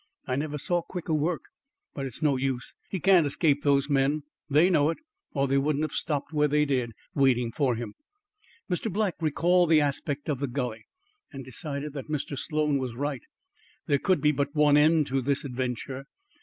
[0.25, 1.43] I never saw quicker work.
[1.93, 4.23] But it's no use; he can't escape those men.
[4.49, 4.97] They know it,
[5.35, 7.93] or they wouldn't have stopped where they did, waiting for him."
[8.67, 8.91] Mr.
[8.91, 10.85] Black recalled the aspect of the gully,
[11.31, 12.35] and decided that Mr.
[12.35, 13.21] Sloan was right.
[13.85, 16.05] There could be but one end to this adventure.